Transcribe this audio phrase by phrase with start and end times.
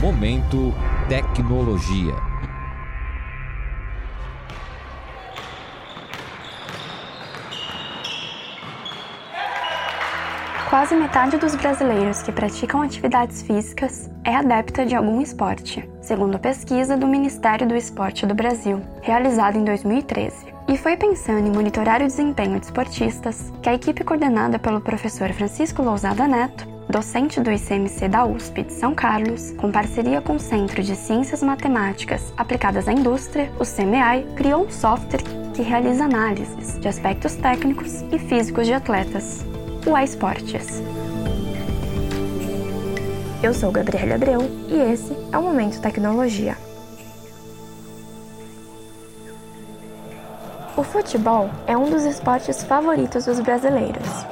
[0.00, 0.72] Momento
[1.10, 2.14] Tecnologia.
[10.70, 16.38] Quase metade dos brasileiros que praticam atividades físicas é adepta de algum esporte, segundo a
[16.38, 20.46] pesquisa do Ministério do Esporte do Brasil, realizada em 2013.
[20.66, 25.30] E foi pensando em monitorar o desempenho de esportistas que a equipe coordenada pelo professor
[25.34, 30.40] Francisco Lousada Neto docente do ICMC da USP de São Carlos, com parceria com o
[30.40, 35.22] Centro de Ciências Matemáticas Aplicadas à Indústria, o CMEI, criou um software
[35.54, 39.44] que realiza análises de aspectos técnicos e físicos de atletas,
[39.86, 40.82] o iSports.
[43.42, 46.56] Eu sou Gabriela Abreu e esse é o Momento Tecnologia.
[50.76, 54.26] O futebol é um dos esportes favoritos dos brasileiros.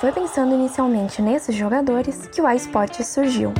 [0.00, 3.52] Foi pensando inicialmente nesses jogadores que o iSport surgiu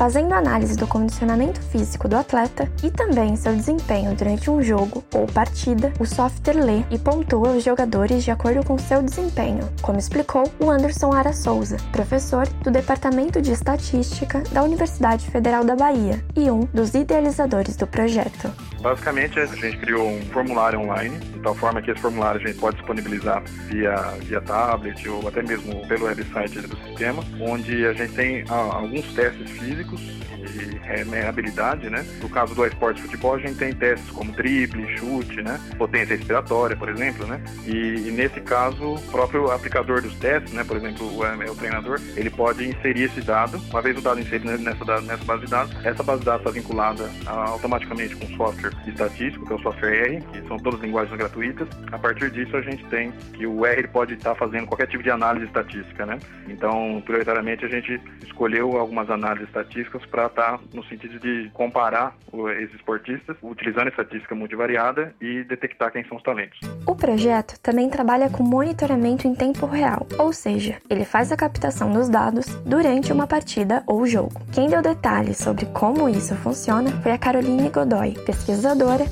[0.00, 5.26] fazendo análise do condicionamento físico do atleta e também seu desempenho durante um jogo ou
[5.26, 10.44] partida, o software lê e pontua os jogadores de acordo com seu desempenho, como explicou
[10.58, 16.50] o Anderson Ara Souza, professor do Departamento de Estatística da Universidade Federal da Bahia e
[16.50, 18.50] um dos idealizadores do projeto.
[18.80, 22.58] Basicamente, a gente criou um formulário online, de tal forma que esse formulário a gente
[22.58, 28.14] pode disponibilizar via, via tablet ou até mesmo pelo website do sistema, onde a gente
[28.14, 32.04] tem ah, alguns testes físicos e habilidade, né?
[32.20, 35.60] No caso do esporte futebol, a gente tem testes como drible, chute, né?
[35.76, 37.40] Potência respiratória, por exemplo, né?
[37.66, 40.64] E, e nesse caso, o próprio aplicador dos testes, né?
[40.64, 43.58] Por exemplo, o, o, treinador, ele pode inserir esse dado.
[43.70, 46.50] Uma vez o dado inserido nessa, nessa base de dados, essa base de dados está
[46.50, 51.16] vinculada automaticamente com o software estatístico, que é o software R, que são todas linguagens
[51.16, 51.68] gratuitas.
[51.90, 55.10] A partir disso, a gente tem que o R pode estar fazendo qualquer tipo de
[55.10, 56.18] análise estatística, né?
[56.48, 62.16] Então, prioritariamente, a gente escolheu algumas análises estatísticas para estar tá no sentido de comparar
[62.60, 66.58] esses esportistas, utilizando estatística multivariada e detectar quem são os talentos.
[66.86, 71.92] O projeto também trabalha com monitoramento em tempo real, ou seja, ele faz a captação
[71.92, 74.40] dos dados durante uma partida ou jogo.
[74.52, 78.59] Quem deu detalhes sobre como isso funciona foi a Caroline Godoy, pesquisadora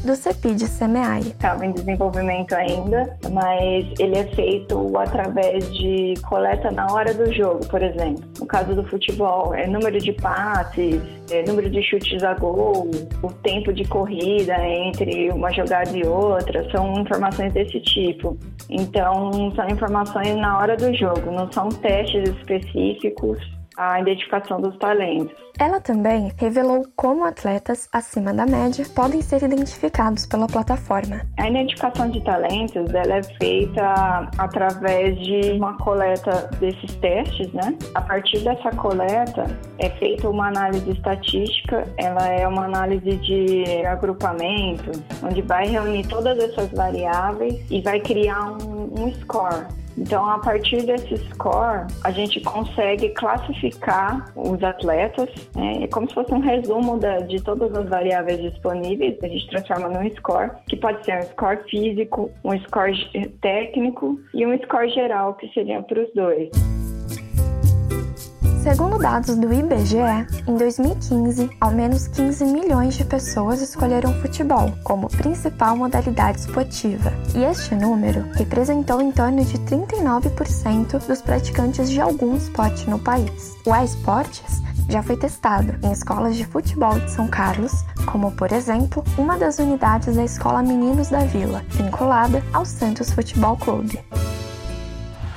[0.04, 1.20] do CEPID CMEI.
[1.20, 7.66] Estava em desenvolvimento ainda, mas ele é feito através de coleta na hora do jogo,
[7.66, 8.22] por exemplo.
[8.38, 11.00] No caso do futebol, é número de passes,
[11.30, 12.90] é número de chutes a gol,
[13.22, 18.36] o tempo de corrida entre uma jogada e outra, são informações desse tipo.
[18.68, 25.34] Então, são informações na hora do jogo, não são testes específicos a identificação dos talentos.
[25.58, 31.22] Ela também revelou como atletas acima da média podem ser identificados pela plataforma.
[31.38, 37.76] A identificação de talentos ela é feita através de uma coleta desses testes, né?
[37.94, 39.44] A partir dessa coleta
[39.78, 44.90] é feita uma análise estatística, ela é uma análise de agrupamento,
[45.22, 49.66] onde vai reunir todas essas variáveis e vai criar um, um score.
[50.00, 55.82] Então, a partir desse score, a gente consegue classificar os atletas, né?
[55.82, 59.88] é como se fosse um resumo da, de todas as variáveis disponíveis, a gente transforma
[59.88, 62.94] num score, que pode ser um score físico, um score
[63.40, 66.77] técnico e um score geral, que seria para os dois.
[68.68, 69.96] Segundo dados do IBGE,
[70.46, 77.44] em 2015, ao menos 15 milhões de pessoas escolheram futebol como principal modalidade esportiva, e
[77.44, 83.56] este número representou em torno de 39% dos praticantes de algum esporte no país.
[83.64, 87.72] O eSports já foi testado em escolas de futebol de São Carlos,
[88.04, 93.56] como por exemplo uma das unidades da Escola Meninos da Vila, vinculada ao Santos Futebol
[93.56, 93.98] Clube.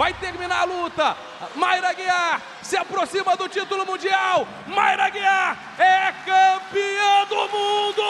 [0.01, 1.15] Vai terminar a luta!
[1.55, 4.47] Mayra Guiar se aproxima do título mundial.
[4.65, 8.01] Mayra Guiar é campeã do mundo!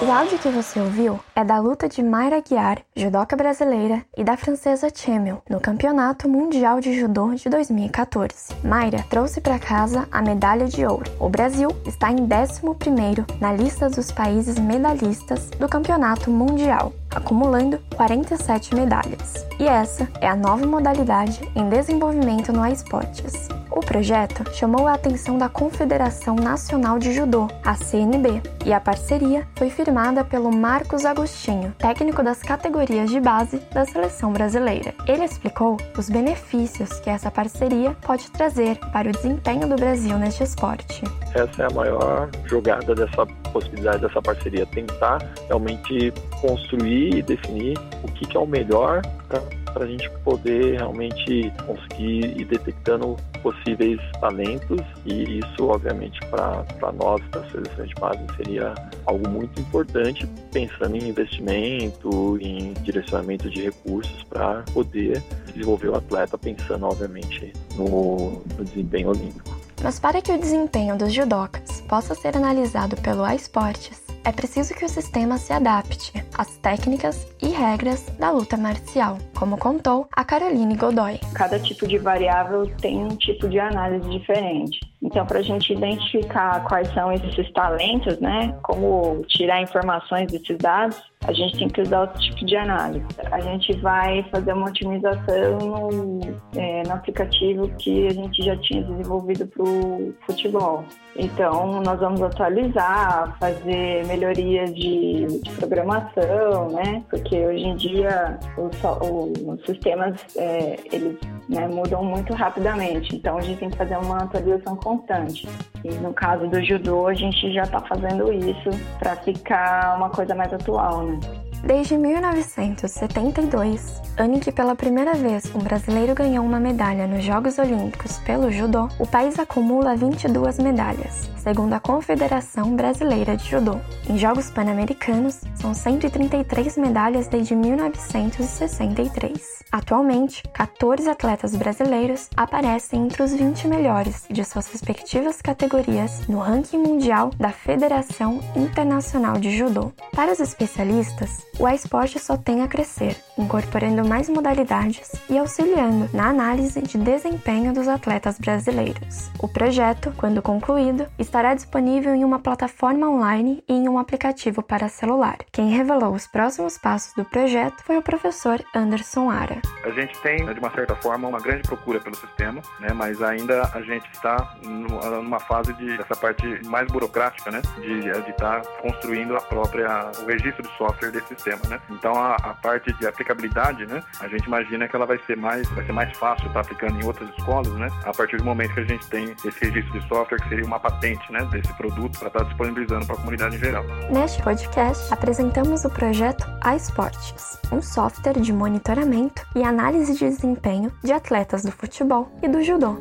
[0.00, 4.36] O áudio que você ouviu é da luta de Mayra Guiar, judoca brasileira, e da
[4.36, 8.54] francesa Chemel, no Campeonato Mundial de Judô de 2014.
[8.62, 11.10] Mayra trouxe para casa a medalha de ouro.
[11.18, 18.74] O Brasil está em 11º na lista dos países medalhistas do Campeonato Mundial, acumulando 47
[18.74, 19.46] medalhas.
[19.58, 23.48] E essa é a nova modalidade em desenvolvimento no esportes.
[23.70, 29.46] O projeto chamou a atenção da Confederação Nacional de Judô, a CNB, e a parceria
[29.54, 34.92] foi firmada pelo Marcos Agostinho, técnico das categorias de base da seleção brasileira.
[35.06, 40.42] Ele explicou os benefícios que essa parceria pode trazer para o desempenho do Brasil neste
[40.42, 41.04] esporte.
[41.34, 48.08] Essa é a maior jogada dessa possibilidade dessa parceria, tentar realmente construir e definir o
[48.12, 49.40] que é o melhor para
[49.72, 57.20] para a gente poder realmente conseguir ir detectando possíveis talentos e isso, obviamente, para nós
[57.30, 58.74] da seleção de base seria
[59.06, 66.36] algo muito importante, pensando em investimento, em direcionamento de recursos para poder desenvolver o atleta,
[66.36, 69.59] pensando, obviamente, no, no desempenho olímpico.
[69.82, 74.84] Mas para que o desempenho dos judocas possa ser analisado pelo iSports, é preciso que
[74.84, 80.76] o sistema se adapte às técnicas e regras da luta marcial, como contou a Caroline
[80.76, 81.18] Godoy.
[81.34, 84.78] Cada tipo de variável tem um tipo de análise diferente.
[85.02, 91.00] Então, para a gente identificar quais são esses talentos, né, como tirar informações desses dados,
[91.26, 93.04] a gente tem que usar outro tipo de análise.
[93.30, 96.20] A gente vai fazer uma otimização no,
[96.56, 100.82] é, no aplicativo que a gente já tinha desenvolvido para o futebol.
[101.16, 107.02] Então, nós vamos atualizar, fazer melhorias de, de programação, né?
[107.10, 111.18] Porque hoje em dia os, sistemas é, eles
[111.48, 113.14] né, mudam muito rapidamente.
[113.14, 115.46] Então, a gente tem que fazer uma atualização constante.
[115.84, 120.34] E no caso do judô, a gente já está fazendo isso para ficar uma coisa
[120.34, 121.09] mais atual, né?
[121.18, 121.49] Tchau!
[121.64, 127.58] Desde 1972, ano em que pela primeira vez um brasileiro ganhou uma medalha nos Jogos
[127.58, 133.78] Olímpicos pelo judô, o país acumula 22 medalhas, segundo a Confederação Brasileira de Judô.
[134.08, 139.60] Em Jogos Pan-Americanos, são 133 medalhas desde 1963.
[139.70, 146.78] Atualmente, 14 atletas brasileiros aparecem entre os 20 melhores de suas respectivas categorias no ranking
[146.78, 149.92] mundial da Federação Internacional de Judô.
[150.12, 156.30] Para os especialistas, o esporte só tem a crescer, incorporando mais modalidades e auxiliando na
[156.30, 159.30] análise de desempenho dos atletas brasileiros.
[159.38, 164.88] O projeto, quando concluído, estará disponível em uma plataforma online e em um aplicativo para
[164.88, 165.36] celular.
[165.52, 169.60] Quem revelou os próximos passos do projeto foi o professor Anderson Ara.
[169.84, 173.70] A gente tem, de uma certa forma, uma grande procura pelo sistema, né, mas ainda
[173.74, 179.42] a gente está numa fase de essa parte mais burocrática, né, de estar construindo a
[179.42, 181.80] própria o registro de software desse sistema, né?
[181.90, 184.02] Então a, a, parte de aplicabilidade, né?
[184.20, 187.00] A gente imagina que ela vai ser mais, vai ser mais fácil estar tá aplicando
[187.00, 187.88] em outras escolas, né?
[188.04, 190.78] A partir do momento que a gente tem esse registro de software, que seria uma
[190.78, 191.44] patente, né?
[191.46, 193.84] Desse produto para estar tá disponibilizando para a comunidade em geral.
[194.10, 201.12] Neste podcast, apresentamos o projeto iSports, um software de monitoramento e análise de desempenho de
[201.12, 202.96] atletas do futebol e do judô.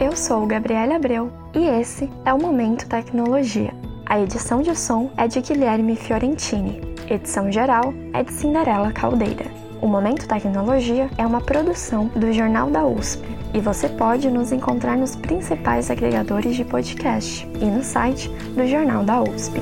[0.00, 3.72] Eu sou Gabriela Abreu e esse é o Momento Tecnologia
[4.12, 6.82] a edição de som é de Guilherme Fiorentini.
[7.08, 9.46] Edição geral é de Cinderela Caldeira.
[9.80, 13.24] O Momento Tecnologia é uma produção do Jornal da USP
[13.54, 19.02] e você pode nos encontrar nos principais agregadores de podcast e no site do Jornal
[19.02, 19.58] da USP.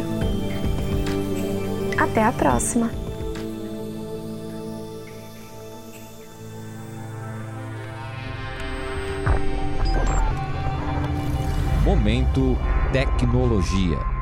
[1.97, 2.91] Até a próxima!
[11.85, 12.59] Momento
[12.93, 14.20] Tecnologia.